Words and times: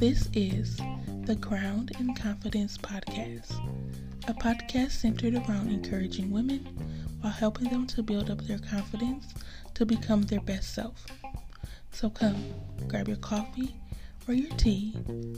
This 0.00 0.28
is 0.32 0.76
the 1.22 1.38
Crowned 1.40 1.92
in 2.00 2.12
Confidence 2.16 2.76
podcast, 2.76 3.52
a 4.26 4.34
podcast 4.34 4.90
centered 4.90 5.36
around 5.36 5.70
encouraging 5.70 6.32
women 6.32 6.66
while 7.20 7.32
helping 7.32 7.70
them 7.70 7.86
to 7.86 8.02
build 8.02 8.30
up 8.30 8.40
their 8.48 8.58
confidence 8.58 9.32
to 9.74 9.86
become 9.86 10.22
their 10.22 10.40
best 10.40 10.74
self. 10.74 11.06
So 11.92 12.10
come, 12.10 12.52
grab 12.88 13.06
your 13.06 13.18
coffee 13.18 13.76
or 14.26 14.34
your 14.34 14.50
tea 14.56 14.96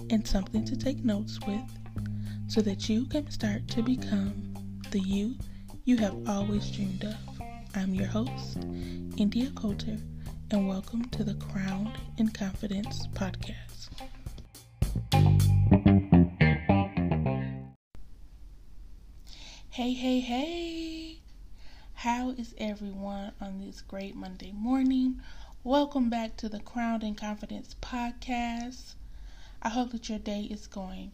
and 0.09 0.27
something 0.27 0.65
to 0.65 0.79
take 0.79 1.05
notes 1.05 1.39
with 1.47 1.61
so 2.47 2.63
that 2.63 2.89
you 2.89 3.05
can 3.05 3.31
start 3.31 3.69
to 3.69 3.83
become 3.83 4.55
the 4.93 5.01
you 5.01 5.35
you 5.85 5.99
have 5.99 6.17
always 6.27 6.71
dreamed 6.71 7.05
of. 7.05 7.17
I'm 7.75 7.93
your 7.93 8.07
host, 8.07 8.57
India 9.19 9.51
Coulter, 9.55 9.99
and 10.51 10.67
welcome 10.67 11.05
to 11.11 11.23
the 11.23 11.35
Crowned 11.35 11.93
in 12.17 12.29
Confidence 12.29 13.07
podcast. 13.09 13.91
Hey, 19.69 19.93
hey, 19.93 20.21
hey! 20.21 21.19
How 21.93 22.31
is 22.31 22.55
everyone 22.57 23.33
on 23.43 23.59
this 23.59 23.83
great 23.83 24.17
Monday 24.17 24.53
morning? 24.53 25.21
Welcome 25.65 26.09
back 26.09 26.39
to 26.39 26.49
the 26.49 26.61
Crowned 26.61 27.05
in 27.05 27.15
Confidence 27.15 27.77
podcast. 27.83 28.95
I 29.61 29.69
hope 29.69 29.93
that 29.93 30.09
your 30.09 30.19
day 30.19 30.49
is 30.51 30.67
going 30.67 31.13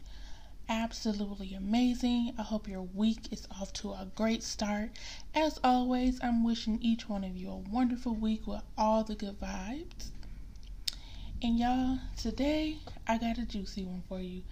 absolutely 0.69 1.55
amazing. 1.55 2.35
I 2.39 2.43
hope 2.43 2.69
your 2.69 2.83
week 2.83 3.33
is 3.33 3.47
off 3.51 3.73
to 3.75 3.93
a 3.93 4.09
great 4.15 4.43
start. 4.43 4.91
As 5.35 5.59
always, 5.63 6.19
I'm 6.23 6.45
wishing 6.45 6.79
each 6.81 7.09
one 7.09 7.25
of 7.25 7.37
you 7.37 7.51
a 7.51 7.57
wonderful 7.57 8.15
week 8.15 8.47
with 8.47 8.63
all 8.77 9.05
the 9.05 9.15
good 9.15 9.41
vibes. 9.41 10.11
And 11.43 11.59
y'all, 11.59 11.99
today 12.17 12.79
I 13.07 13.19
got 13.19 13.39
a 13.39 13.45
juicy 13.45 13.85
one 13.85 14.03
for 14.09 14.21
you. 14.21 14.43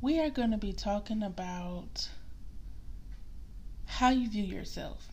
We 0.00 0.18
are 0.20 0.30
going 0.30 0.50
to 0.50 0.58
be 0.58 0.72
talking 0.72 1.22
about 1.22 2.08
how 3.86 4.10
you 4.10 4.28
view 4.28 4.44
yourself. 4.44 5.08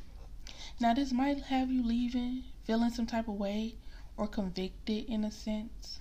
Now, 0.80 0.94
this 0.94 1.12
might 1.12 1.42
have 1.44 1.70
you 1.72 1.84
leaving 1.84 2.46
feeling 2.64 2.90
some 2.92 3.06
type 3.06 3.28
of 3.28 3.36
way 3.36 3.76
or 4.18 4.28
convicted 4.28 5.06
in 5.06 5.24
a 5.24 5.32
sense. 5.32 6.00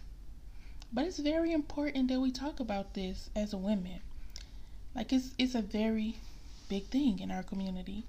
But 0.92 1.04
it's 1.04 1.18
very 1.18 1.52
important 1.52 2.08
that 2.08 2.20
we 2.20 2.30
talk 2.30 2.60
about 2.60 2.94
this 2.94 3.30
as 3.36 3.54
women. 3.54 4.00
Like 4.98 5.12
it's 5.12 5.32
it's 5.38 5.54
a 5.54 5.62
very 5.62 6.16
big 6.68 6.86
thing 6.86 7.20
in 7.20 7.30
our 7.30 7.44
community. 7.44 8.04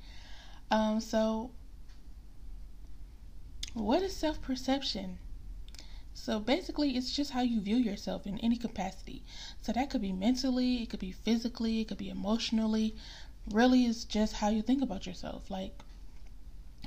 Um, 0.72 1.00
so 1.00 1.52
what 3.76 4.02
is 4.02 4.16
self 4.16 4.42
perception? 4.42 5.20
So 6.16 6.40
basically, 6.40 6.98
it's 6.98 7.16
just 7.16 7.30
how 7.30 7.42
you 7.42 7.62
view 7.62 7.76
yourself 7.76 8.26
in 8.26 8.40
any 8.40 8.58
capacity. 8.58 9.22
So 9.62 9.72
that 9.72 9.92
could 9.92 10.02
be 10.02 10.12
mentally, 10.12 10.82
it 10.82 10.90
could 10.90 11.00
be 11.00 11.12
physically, 11.12 11.80
it 11.80 11.90
could 11.90 12.00
be 12.00 12.10
emotionally. 12.10 12.96
Really, 13.52 13.86
it's 13.86 14.04
just 14.04 14.34
how 14.34 14.50
you 14.50 14.64
think 14.64 14.82
about 14.82 15.06
yourself. 15.06 15.52
Like, 15.52 15.78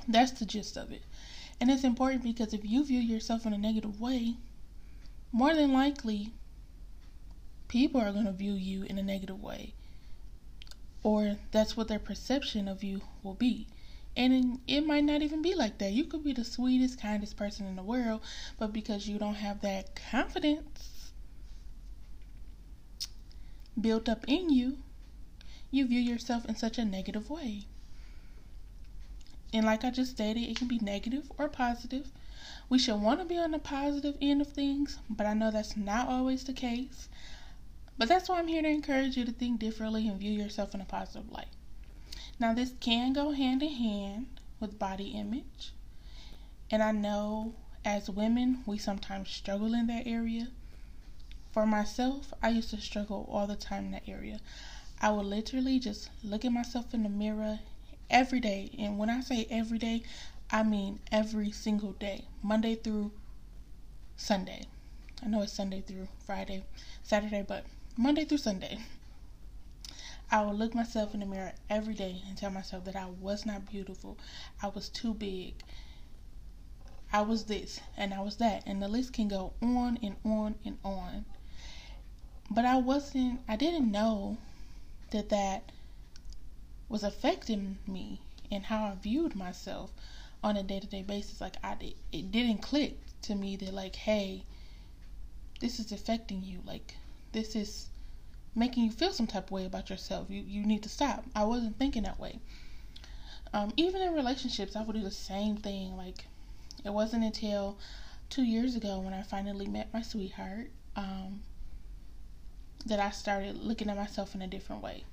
that's 0.08 0.32
the 0.32 0.44
gist 0.44 0.76
of 0.76 0.90
it. 0.90 1.02
And 1.60 1.70
it's 1.70 1.84
important 1.84 2.24
because 2.24 2.52
if 2.52 2.64
you 2.64 2.84
view 2.84 2.98
yourself 2.98 3.46
in 3.46 3.52
a 3.52 3.58
negative 3.58 4.00
way, 4.00 4.34
more 5.30 5.54
than 5.54 5.72
likely, 5.72 6.32
people 7.68 8.00
are 8.00 8.12
going 8.12 8.26
to 8.26 8.32
view 8.32 8.54
you 8.54 8.82
in 8.82 8.98
a 8.98 9.02
negative 9.04 9.40
way 9.40 9.74
or 11.02 11.36
that's 11.50 11.76
what 11.76 11.88
their 11.88 11.98
perception 11.98 12.68
of 12.68 12.82
you 12.84 13.02
will 13.22 13.34
be. 13.34 13.66
And 14.16 14.60
it 14.66 14.86
might 14.86 15.04
not 15.04 15.22
even 15.22 15.42
be 15.42 15.54
like 15.54 15.78
that. 15.78 15.92
You 15.92 16.04
could 16.04 16.22
be 16.24 16.32
the 16.32 16.44
sweetest, 16.44 17.00
kindest 17.00 17.36
person 17.36 17.66
in 17.66 17.76
the 17.76 17.82
world, 17.82 18.20
but 18.58 18.72
because 18.72 19.08
you 19.08 19.18
don't 19.18 19.36
have 19.36 19.60
that 19.62 19.94
confidence 19.94 21.12
built 23.80 24.08
up 24.08 24.24
in 24.28 24.50
you, 24.50 24.78
you 25.70 25.86
view 25.86 26.00
yourself 26.00 26.44
in 26.46 26.56
such 26.56 26.78
a 26.78 26.84
negative 26.84 27.30
way. 27.30 27.66
And 29.52 29.66
like 29.66 29.84
I 29.84 29.90
just 29.90 30.12
stated, 30.12 30.42
it 30.42 30.56
can 30.56 30.68
be 30.68 30.78
negative 30.78 31.30
or 31.38 31.48
positive. 31.48 32.10
We 32.68 32.78
should 32.78 33.00
want 33.00 33.20
to 33.20 33.26
be 33.26 33.38
on 33.38 33.50
the 33.52 33.58
positive 33.58 34.16
end 34.20 34.40
of 34.40 34.48
things, 34.48 34.98
but 35.08 35.26
I 35.26 35.34
know 35.34 35.50
that's 35.50 35.76
not 35.76 36.08
always 36.08 36.44
the 36.44 36.52
case. 36.52 37.08
But 38.02 38.08
that's 38.08 38.28
why 38.28 38.40
I'm 38.40 38.48
here 38.48 38.62
to 38.62 38.68
encourage 38.68 39.16
you 39.16 39.24
to 39.24 39.30
think 39.30 39.60
differently 39.60 40.08
and 40.08 40.18
view 40.18 40.32
yourself 40.32 40.74
in 40.74 40.80
a 40.80 40.84
positive 40.84 41.30
light. 41.30 41.46
Now, 42.40 42.52
this 42.52 42.72
can 42.80 43.12
go 43.12 43.30
hand 43.30 43.62
in 43.62 43.74
hand 43.74 44.26
with 44.58 44.76
body 44.76 45.10
image. 45.10 45.70
And 46.68 46.82
I 46.82 46.90
know 46.90 47.54
as 47.84 48.10
women, 48.10 48.64
we 48.66 48.76
sometimes 48.76 49.30
struggle 49.30 49.72
in 49.72 49.86
that 49.86 50.04
area. 50.04 50.48
For 51.52 51.64
myself, 51.64 52.34
I 52.42 52.48
used 52.48 52.70
to 52.70 52.80
struggle 52.80 53.28
all 53.30 53.46
the 53.46 53.54
time 53.54 53.84
in 53.84 53.90
that 53.92 54.08
area. 54.08 54.40
I 55.00 55.12
would 55.12 55.26
literally 55.26 55.78
just 55.78 56.10
look 56.24 56.44
at 56.44 56.50
myself 56.50 56.92
in 56.92 57.04
the 57.04 57.08
mirror 57.08 57.60
every 58.10 58.40
day. 58.40 58.72
And 58.80 58.98
when 58.98 59.10
I 59.10 59.20
say 59.20 59.46
every 59.48 59.78
day, 59.78 60.02
I 60.50 60.64
mean 60.64 60.98
every 61.12 61.52
single 61.52 61.92
day, 61.92 62.24
Monday 62.42 62.74
through 62.74 63.12
Sunday. 64.16 64.66
I 65.24 65.28
know 65.28 65.42
it's 65.42 65.52
Sunday 65.52 65.82
through 65.82 66.08
Friday, 66.26 66.64
Saturday, 67.04 67.44
but 67.46 67.64
Monday 67.96 68.24
through 68.24 68.38
Sunday, 68.38 68.78
I 70.30 70.42
would 70.42 70.54
look 70.56 70.74
myself 70.74 71.12
in 71.12 71.20
the 71.20 71.26
mirror 71.26 71.52
every 71.68 71.92
day 71.92 72.22
and 72.26 72.38
tell 72.38 72.50
myself 72.50 72.86
that 72.86 72.96
I 72.96 73.04
was 73.04 73.44
not 73.44 73.70
beautiful. 73.70 74.16
I 74.62 74.68
was 74.68 74.88
too 74.88 75.12
big. 75.12 75.62
I 77.12 77.20
was 77.20 77.44
this 77.44 77.80
and 77.94 78.14
I 78.14 78.20
was 78.20 78.36
that. 78.36 78.62
And 78.64 78.80
the 78.80 78.88
list 78.88 79.12
can 79.12 79.28
go 79.28 79.52
on 79.60 79.98
and 80.02 80.16
on 80.24 80.54
and 80.64 80.78
on. 80.82 81.26
But 82.50 82.64
I 82.64 82.78
wasn't, 82.78 83.40
I 83.46 83.56
didn't 83.56 83.90
know 83.90 84.38
that 85.10 85.28
that 85.28 85.70
was 86.88 87.02
affecting 87.02 87.76
me 87.86 88.22
and 88.50 88.64
how 88.64 88.84
I 88.84 88.94
viewed 88.94 89.34
myself 89.34 89.92
on 90.42 90.56
a 90.56 90.62
day 90.62 90.80
to 90.80 90.86
day 90.86 91.02
basis. 91.02 91.42
Like, 91.42 91.56
I 91.62 91.76
it 92.10 92.32
didn't 92.32 92.62
click 92.62 92.98
to 93.22 93.34
me 93.34 93.56
that, 93.56 93.74
like, 93.74 93.96
hey, 93.96 94.44
this 95.60 95.78
is 95.78 95.92
affecting 95.92 96.42
you. 96.42 96.60
Like, 96.64 96.96
this 97.32 97.56
is 97.56 97.88
making 98.54 98.84
you 98.84 98.90
feel 98.90 99.12
some 99.12 99.26
type 99.26 99.44
of 99.44 99.50
way 99.50 99.64
about 99.64 99.90
yourself. 99.90 100.30
You 100.30 100.42
you 100.42 100.64
need 100.64 100.82
to 100.82 100.88
stop. 100.88 101.24
I 101.34 101.44
wasn't 101.44 101.78
thinking 101.78 102.02
that 102.04 102.20
way. 102.20 102.38
Um, 103.54 103.72
even 103.76 104.00
in 104.00 104.14
relationships, 104.14 104.76
I 104.76 104.82
would 104.82 104.94
do 104.94 105.02
the 105.02 105.10
same 105.10 105.56
thing. 105.56 105.96
Like 105.96 106.26
it 106.84 106.90
wasn't 106.90 107.24
until 107.24 107.78
two 108.30 108.42
years 108.42 108.76
ago 108.76 108.98
when 109.00 109.12
I 109.12 109.22
finally 109.22 109.66
met 109.66 109.92
my 109.92 110.02
sweetheart 110.02 110.70
um, 110.96 111.42
that 112.86 113.00
I 113.00 113.10
started 113.10 113.56
looking 113.56 113.90
at 113.90 113.96
myself 113.96 114.34
in 114.34 114.42
a 114.42 114.46
different 114.46 114.82
way. 114.82 115.04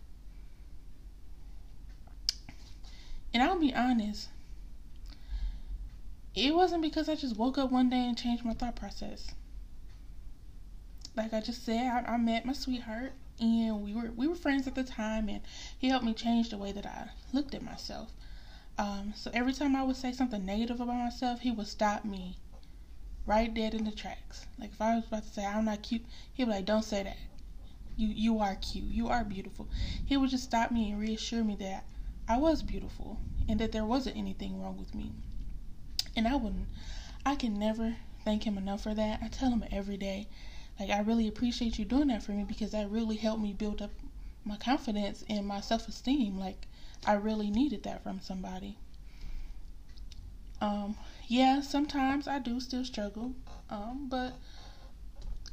And 3.34 3.44
I'll 3.44 3.59
be 3.59 3.74
honest, 3.74 4.30
it 6.34 6.56
wasn't 6.56 6.81
because 6.81 7.07
I 7.07 7.16
just 7.16 7.38
woke 7.38 7.57
up 7.57 7.72
one 7.72 7.90
day 7.90 8.07
and 8.07 8.18
changed 8.18 8.44
my 8.44 8.53
thought 8.53 8.75
process 8.75 9.34
like 11.16 11.34
I 11.34 11.42
just 11.42 11.66
said, 11.66 12.06
I, 12.08 12.14
I 12.14 12.18
met 12.18 12.46
my 12.46 12.53
sweetheart 12.53 13.14
and 13.42 13.81
we 13.84 13.94
were 13.94 14.12
we 14.16 14.28
were 14.28 14.36
friends 14.36 14.68
at 14.68 14.75
the 14.75 14.84
time 14.84 15.30
and 15.30 15.42
he 15.78 15.90
helped 15.90 16.06
me 16.06 16.14
change 16.14 16.50
the 16.50 16.58
way 16.58 16.72
that 16.72 16.86
I 16.86 17.09
looked 17.34 17.56
at 17.56 17.62
myself. 17.62 18.12
Um, 18.78 19.14
so 19.16 19.30
every 19.34 19.53
time 19.53 19.75
I 19.75 19.84
would 19.84 19.96
say 19.96 20.12
something 20.12 20.46
negative 20.46 20.80
about 20.80 20.96
myself, 20.96 21.42
he 21.42 21.52
would 21.52 21.68
stop 21.68 22.06
me 22.06 22.38
right 23.25 23.53
dead 23.53 23.74
in 23.74 23.86
the 23.86 23.92
tracks. 23.92 24.46
Like 24.58 24.72
if 24.72 24.81
I 24.81 24.96
was 24.96 25.06
about 25.08 25.24
to 25.24 25.30
say 25.30 25.46
I'm 25.46 25.66
not 25.66 25.81
cute, 25.84 26.06
he'd 26.34 26.46
be 26.46 26.52
like, 26.52 26.66
"Don't 26.66 26.84
say 26.84 27.03
that. 27.03 27.18
You 27.98 28.08
you 28.08 28.40
are 28.40 28.56
cute. 28.56 28.86
You 28.86 29.08
are 29.08 29.24
beautiful." 29.24 29.68
He 30.06 30.18
would 30.18 30.30
just 30.30 30.44
stop 30.46 30.72
me 30.72 30.92
and 30.92 31.00
reassure 31.00 31.44
me 31.44 31.56
that 31.58 31.86
I 32.28 32.38
was 32.38 32.62
beautiful 32.62 33.18
and 33.48 33.59
that 33.59 33.72
there 33.72 33.86
wasn't 33.86 34.18
anything 34.18 34.62
wrong 34.62 34.78
with 34.78 34.94
me. 34.94 35.12
And 36.16 36.28
I 36.28 36.36
wouldn't. 36.36 36.68
I 37.25 37.36
can 37.36 37.58
never 37.58 37.95
thank 38.24 38.44
him 38.44 38.57
enough 38.57 38.81
for 38.83 38.94
that. 38.94 39.19
I 39.22 39.28
tell 39.28 39.50
him 39.50 39.63
every 39.72 39.98
day 39.98 40.28
like 40.80 40.90
I 40.90 41.02
really 41.02 41.28
appreciate 41.28 41.78
you 41.78 41.86
doing 41.86 42.08
that 42.08 42.24
for 42.24 42.31
me 42.31 42.44
because 42.44 42.72
that 42.72 42.90
really 42.90 43.18
helped 43.18 43.42
me 43.42 43.54
build 43.54 43.81
up 43.81 43.92
my 44.46 44.56
confidence 44.56 45.26
and 45.30 45.46
my 45.46 45.60
self-esteem. 45.62 46.38
Like 46.40 46.68
I 47.06 47.14
really 47.14 47.50
needed 47.52 47.84
that 47.84 48.04
from 48.04 48.22
somebody. 48.22 48.78
Um, 50.62 50.96
yeah, 51.28 51.62
sometimes 51.62 52.28
I 52.28 52.40
do 52.40 52.60
still 52.60 52.86
struggle. 52.86 53.34
Um, 53.70 54.08
but 54.10 54.34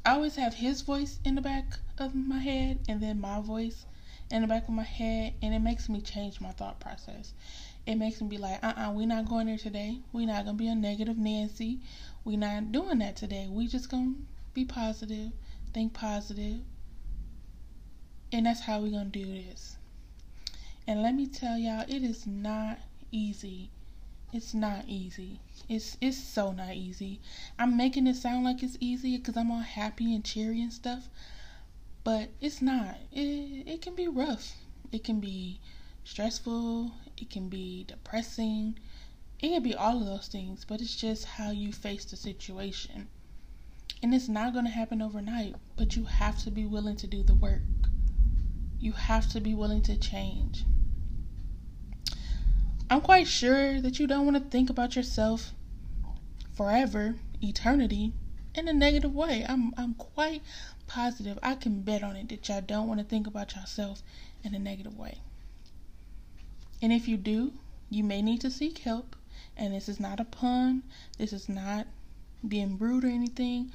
I 0.05 0.13
always 0.13 0.35
have 0.37 0.55
his 0.55 0.81
voice 0.81 1.19
in 1.25 1.35
the 1.35 1.41
back 1.41 1.79
of 1.97 2.15
my 2.15 2.39
head 2.39 2.79
and 2.87 3.01
then 3.01 3.19
my 3.19 3.41
voice 3.41 3.85
in 4.31 4.41
the 4.41 4.47
back 4.47 4.63
of 4.63 4.73
my 4.73 4.83
head 4.83 5.33
and 5.41 5.53
it 5.53 5.59
makes 5.59 5.89
me 5.89 6.01
change 6.01 6.41
my 6.41 6.51
thought 6.51 6.79
process. 6.79 7.33
It 7.85 7.95
makes 7.95 8.21
me 8.21 8.27
be 8.27 8.37
like, 8.37 8.63
uh 8.63 8.73
uh-uh, 8.75 8.89
uh, 8.89 8.91
we 8.91 9.03
are 9.03 9.07
not 9.07 9.27
going 9.29 9.47
there 9.47 9.57
today. 9.57 9.99
we 10.11 10.23
are 10.23 10.27
not 10.27 10.45
gonna 10.45 10.57
be 10.57 10.67
a 10.67 10.75
negative 10.75 11.17
Nancy. 11.17 11.79
we 12.25 12.35
are 12.35 12.37
not 12.37 12.71
doing 12.71 12.99
that 12.99 13.15
today. 13.15 13.47
We 13.49 13.67
just 13.67 13.89
gonna 13.89 14.15
be 14.57 14.65
positive, 14.65 15.31
think 15.73 15.93
positive, 15.93 16.61
and 18.31 18.45
that's 18.45 18.61
how 18.61 18.79
we're 18.79 18.89
going 18.91 19.11
to 19.11 19.19
do 19.19 19.25
this. 19.25 19.77
And 20.87 21.03
let 21.03 21.13
me 21.13 21.27
tell 21.27 21.57
y'all, 21.57 21.85
it 21.87 22.03
is 22.03 22.25
not 22.25 22.79
easy 23.11 23.71
It's 24.33 24.53
not 24.53 24.85
easy. 24.87 25.41
It's 25.69 25.97
it's 26.01 26.17
so 26.17 26.51
not 26.51 26.75
easy. 26.75 27.21
I'm 27.59 27.77
making 27.77 28.07
it 28.07 28.15
sound 28.17 28.45
like 28.45 28.63
it's 28.63 28.77
easy 28.79 29.17
because 29.17 29.37
I'm 29.37 29.51
all 29.51 29.59
happy 29.61 30.13
and 30.15 30.23
cheery 30.25 30.61
and 30.61 30.73
stuff, 30.73 31.09
but 32.03 32.29
it's 32.41 32.61
not. 32.61 32.97
It 33.11 33.67
it 33.67 33.81
can 33.81 33.95
be 33.95 34.07
rough. 34.07 34.55
It 34.91 35.03
can 35.03 35.19
be 35.19 35.59
stressful. 36.03 36.93
It 37.17 37.29
can 37.29 37.49
be 37.49 37.83
depressing. 37.83 38.79
It 39.39 39.49
can 39.49 39.63
be 39.63 39.75
all 39.75 39.99
of 40.01 40.05
those 40.07 40.27
things, 40.27 40.65
but 40.65 40.81
it's 40.81 40.95
just 40.95 41.25
how 41.25 41.51
you 41.51 41.73
face 41.73 42.05
the 42.05 42.17
situation. 42.17 43.09
And 44.01 44.13
it's 44.13 44.29
not 44.29 44.53
going 44.53 44.65
to 44.65 44.71
happen 44.71 45.01
overnight, 45.01 45.55
but 45.75 45.95
you 45.95 46.05
have 46.05 46.37
to 46.43 46.51
be 46.51 46.65
willing 46.65 46.95
to 46.97 47.07
do 47.07 47.23
the 47.23 47.33
work. 47.33 47.61
You 48.79 48.91
have 48.91 49.27
to 49.29 49.41
be 49.41 49.55
willing 49.55 49.81
to 49.83 49.97
change. 49.97 50.65
I'm 52.89 53.01
quite 53.01 53.27
sure 53.27 53.81
that 53.81 53.99
you 53.99 54.07
don't 54.07 54.25
want 54.25 54.37
to 54.37 54.49
think 54.49 54.69
about 54.69 54.95
yourself 54.95 55.51
forever, 56.53 57.15
eternity, 57.41 58.13
in 58.55 58.67
a 58.67 58.73
negative 58.73 59.13
way. 59.13 59.45
I'm 59.47 59.73
I'm 59.77 59.93
quite 59.93 60.41
positive. 60.87 61.37
I 61.43 61.55
can 61.55 61.81
bet 61.81 62.03
on 62.03 62.15
it 62.15 62.29
that 62.29 62.47
y'all 62.47 62.61
don't 62.61 62.87
want 62.87 62.99
to 62.99 63.05
think 63.05 63.27
about 63.27 63.55
yourself 63.55 64.01
in 64.43 64.55
a 64.55 64.59
negative 64.59 64.97
way. 64.97 65.19
And 66.81 66.93
if 66.93 67.07
you 67.07 67.17
do, 67.17 67.53
you 67.89 68.03
may 68.03 68.21
need 68.21 68.41
to 68.41 68.51
seek 68.51 68.79
help. 68.79 69.15
And 69.55 69.73
this 69.73 69.89
is 69.89 69.99
not 69.99 70.19
a 70.19 70.25
pun. 70.25 70.83
This 71.17 71.33
is 71.33 71.49
not 71.49 71.87
being 72.45 72.77
rude 72.77 73.03
or 73.03 73.09
anything. 73.09 73.71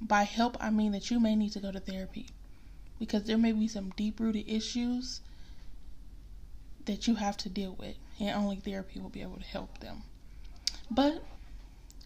By 0.00 0.24
help, 0.24 0.56
I 0.60 0.70
mean 0.70 0.92
that 0.92 1.10
you 1.10 1.18
may 1.18 1.34
need 1.34 1.52
to 1.52 1.60
go 1.60 1.72
to 1.72 1.80
therapy 1.80 2.26
because 2.98 3.24
there 3.24 3.38
may 3.38 3.52
be 3.52 3.68
some 3.68 3.90
deep 3.96 4.20
rooted 4.20 4.48
issues 4.48 5.20
that 6.84 7.06
you 7.06 7.16
have 7.16 7.36
to 7.38 7.48
deal 7.48 7.76
with, 7.78 7.96
and 8.18 8.30
only 8.30 8.56
therapy 8.56 9.00
will 9.00 9.10
be 9.10 9.22
able 9.22 9.36
to 9.36 9.44
help 9.44 9.78
them. 9.78 10.02
But 10.90 11.22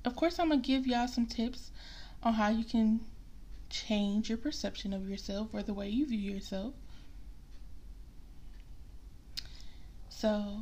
of 0.05 0.17
course, 0.17 0.39
I'm 0.39 0.49
gonna 0.49 0.61
give 0.61 0.87
y'all 0.87 1.09
some 1.09 1.27
tips 1.27 1.71
on 2.23 2.35
how 2.35 2.49
you 2.51 2.65
can 2.65 3.01
change 3.73 4.29
your 4.29 4.39
perception 4.39 4.93
of 4.93 5.09
yourself 5.09 5.49
or 5.53 5.63
the 5.63 5.75
way 5.75 5.89
you 5.89 6.07
view 6.07 6.33
yourself. 6.33 6.75
So, 10.09 10.61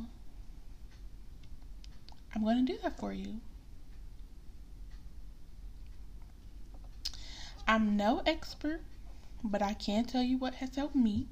I'm 2.33 2.43
going 2.43 2.65
to 2.65 2.73
do 2.73 2.79
that 2.81 2.97
for 2.97 3.13
you. 3.13 3.41
I'm 7.71 7.95
no 7.95 8.21
expert, 8.25 8.81
but 9.41 9.61
I 9.61 9.73
can 9.75 10.03
tell 10.03 10.21
you 10.21 10.37
what 10.37 10.55
has 10.55 10.75
helped 10.75 10.93
me. 10.93 11.29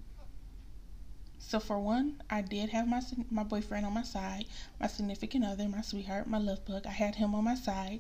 So 1.38 1.60
for 1.60 1.78
one, 1.82 2.22
I 2.30 2.42
did 2.42 2.70
have 2.70 2.88
my 2.88 3.02
my 3.30 3.44
boyfriend 3.44 3.86
on 3.86 3.92
my 3.92 4.04
side, 4.04 4.46
my 4.80 4.88
significant 4.88 5.44
other, 5.44 5.68
my 5.68 5.82
sweetheart, 5.82 6.28
my 6.28 6.38
love 6.38 6.64
bug. 6.64 6.88
I 6.88 6.92
had 6.92 7.16
him 7.16 7.36
on 7.36 7.44
my 7.44 7.56
side 7.56 8.00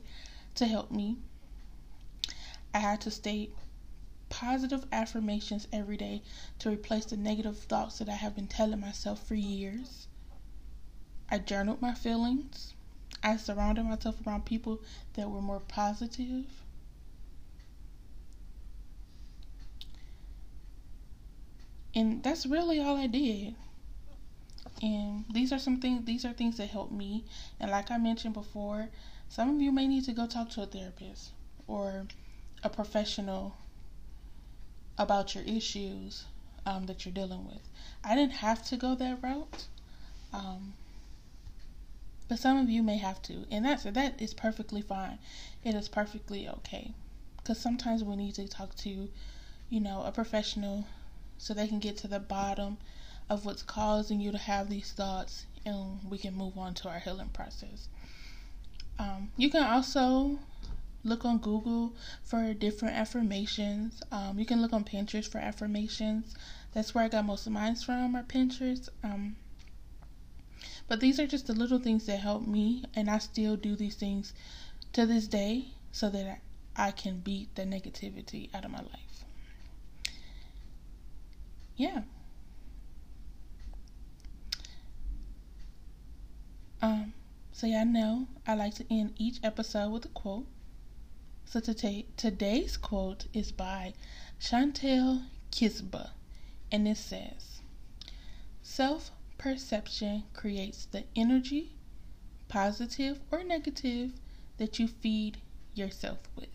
to 0.55 0.67
help 0.67 0.89
me. 0.89 1.17
I 2.73 2.79
had 2.79 3.01
to 3.01 3.11
state 3.11 3.53
positive 4.29 4.85
affirmations 4.89 5.67
every 5.73 5.97
day 5.97 6.21
to 6.59 6.69
replace 6.69 7.07
the 7.07 7.17
negative 7.17 7.57
thoughts 7.57 7.97
that 7.97 8.07
I 8.07 8.15
have 8.15 8.35
been 8.35 8.47
telling 8.47 8.79
myself 8.79 9.21
for 9.21 9.35
years. 9.35 10.07
I 11.29 11.39
journaled 11.39 11.81
my 11.81 11.93
feelings. 11.93 12.73
I 13.21 13.35
surrounded 13.35 13.83
myself 13.83 14.25
around 14.25 14.45
people 14.45 14.79
that 15.15 15.29
were 15.29 15.41
more 15.41 15.59
positive. 15.59 16.45
And 21.95 22.23
that's 22.23 22.45
really 22.45 22.79
all 22.79 22.97
I 22.97 23.07
did. 23.07 23.55
And 24.81 25.25
these 25.31 25.51
are 25.51 25.59
some 25.59 25.79
things 25.81 26.05
these 26.05 26.25
are 26.25 26.33
things 26.33 26.57
that 26.57 26.69
help 26.69 26.91
me. 26.91 27.25
And 27.59 27.71
like 27.71 27.91
I 27.91 27.97
mentioned 27.97 28.33
before, 28.33 28.89
some 29.27 29.49
of 29.55 29.61
you 29.61 29.71
may 29.71 29.87
need 29.87 30.05
to 30.05 30.13
go 30.13 30.25
talk 30.27 30.49
to 30.51 30.63
a 30.63 30.65
therapist 30.65 31.31
or 31.67 32.07
a 32.63 32.69
professional 32.69 33.55
about 34.97 35.33
your 35.33 35.43
issues 35.45 36.25
um, 36.65 36.85
that 36.85 37.05
you're 37.05 37.13
dealing 37.13 37.45
with. 37.45 37.61
I 38.03 38.15
didn't 38.15 38.33
have 38.33 38.63
to 38.65 38.77
go 38.77 38.95
that 38.95 39.21
route. 39.23 39.67
Um, 40.33 40.73
but 42.27 42.37
some 42.37 42.57
of 42.57 42.69
you 42.69 42.83
may 42.83 42.97
have 42.97 43.21
to, 43.23 43.45
and 43.49 43.65
that's 43.65 43.83
that 43.83 44.21
is 44.21 44.33
perfectly 44.33 44.81
fine. 44.81 45.17
It 45.63 45.73
is 45.73 45.89
perfectly 45.89 46.47
okay, 46.47 46.93
because 47.37 47.57
sometimes 47.57 48.03
we 48.03 48.15
need 48.15 48.35
to 48.35 48.47
talk 48.47 48.75
to, 48.77 49.09
you 49.69 49.79
know, 49.79 50.03
a 50.03 50.11
professional, 50.11 50.85
so 51.39 51.53
they 51.55 51.67
can 51.67 51.79
get 51.79 51.97
to 51.97 52.07
the 52.07 52.19
bottom 52.19 52.77
of 53.29 53.45
what's 53.45 53.63
causing 53.63 54.19
you 54.19 54.31
to 54.31 54.37
have 54.37 54.69
these 54.69 54.91
thoughts, 54.91 55.45
and 55.65 55.99
we 56.07 56.17
can 56.17 56.35
move 56.35 56.57
on 56.57 56.75
to 56.75 56.89
our 56.89 56.99
healing 56.99 57.29
process. 57.29 57.87
Um, 58.99 59.31
you 59.37 59.49
can 59.49 59.63
also 59.63 60.37
look 61.03 61.23
on 61.23 61.37
Google 61.37 61.93
for 62.23 62.53
different 62.53 62.95
affirmations. 62.95 64.01
Um, 64.11 64.37
you 64.37 64.45
can 64.45 64.61
look 64.61 64.73
on 64.73 64.83
Pinterest 64.83 65.27
for 65.27 65.37
affirmations. 65.37 66.35
That's 66.73 66.93
where 66.93 67.05
I 67.05 67.07
got 67.07 67.25
most 67.25 67.47
of 67.47 67.53
mine 67.53 67.75
from, 67.75 68.15
or 68.15 68.23
Pinterest. 68.23 68.89
Um, 69.03 69.37
but 70.87 70.99
these 70.99 71.19
are 71.19 71.27
just 71.27 71.47
the 71.47 71.53
little 71.53 71.79
things 71.79 72.05
that 72.07 72.17
help 72.17 72.45
me, 72.45 72.83
and 72.95 73.09
I 73.09 73.19
still 73.19 73.55
do 73.55 73.75
these 73.75 73.95
things 73.95 74.33
to 74.93 75.05
this 75.05 75.27
day 75.27 75.67
so 75.91 76.09
that 76.09 76.41
I 76.75 76.91
can 76.91 77.19
beat 77.19 77.55
the 77.55 77.63
negativity 77.63 78.53
out 78.53 78.65
of 78.65 78.71
my 78.71 78.79
life. 78.81 79.08
Yeah. 81.79 82.01
Um, 86.81 87.13
so 87.53 87.67
y'all 87.67 87.85
know 87.85 88.27
I 88.45 88.55
like 88.55 88.75
to 88.75 88.85
end 88.93 89.13
each 89.15 89.39
episode 89.43 89.89
with 89.91 90.03
a 90.03 90.09
quote. 90.09 90.45
So 91.45 91.61
today, 91.61 92.07
today's 92.17 92.75
quote 92.75 93.27
is 93.33 93.53
by 93.53 93.93
Chantel 94.41 95.23
Kisba, 95.53 96.09
and 96.69 96.85
it 96.85 96.97
says, 96.97 97.61
Self 98.61 99.11
perception 99.37 100.25
creates 100.33 100.83
the 100.83 101.05
energy, 101.15 101.77
positive 102.49 103.21
or 103.31 103.41
negative, 103.41 104.11
that 104.57 104.79
you 104.79 104.87
feed 104.89 105.37
yourself 105.73 106.19
with. 106.35 106.49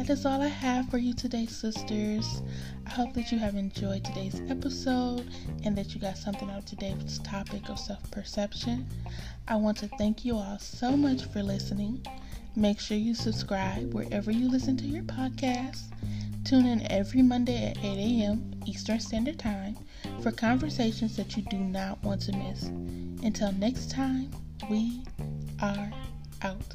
That 0.00 0.08
is 0.08 0.24
all 0.24 0.40
I 0.40 0.46
have 0.46 0.88
for 0.88 0.96
you 0.96 1.12
today, 1.12 1.44
sisters. 1.44 2.40
I 2.86 2.90
hope 2.90 3.12
that 3.12 3.30
you 3.30 3.38
have 3.38 3.54
enjoyed 3.54 4.02
today's 4.02 4.40
episode 4.48 5.30
and 5.62 5.76
that 5.76 5.94
you 5.94 6.00
got 6.00 6.16
something 6.16 6.48
out 6.48 6.60
of 6.60 6.64
today's 6.64 7.18
topic 7.18 7.68
of 7.68 7.78
self 7.78 8.10
perception. 8.10 8.88
I 9.46 9.56
want 9.56 9.76
to 9.76 9.88
thank 9.98 10.24
you 10.24 10.36
all 10.36 10.58
so 10.58 10.96
much 10.96 11.26
for 11.26 11.42
listening. 11.42 12.02
Make 12.56 12.80
sure 12.80 12.96
you 12.96 13.14
subscribe 13.14 13.92
wherever 13.92 14.30
you 14.30 14.48
listen 14.50 14.78
to 14.78 14.86
your 14.86 15.02
podcast. 15.02 15.82
Tune 16.46 16.64
in 16.64 16.90
every 16.90 17.20
Monday 17.20 17.66
at 17.70 17.76
8 17.76 17.84
a.m. 17.84 18.54
Eastern 18.64 19.00
Standard 19.00 19.38
Time 19.38 19.76
for 20.22 20.32
conversations 20.32 21.14
that 21.18 21.36
you 21.36 21.42
do 21.42 21.58
not 21.58 22.02
want 22.02 22.22
to 22.22 22.32
miss. 22.32 22.62
Until 23.22 23.52
next 23.52 23.90
time, 23.90 24.30
we 24.70 25.02
are 25.60 25.92
out. 26.40 26.74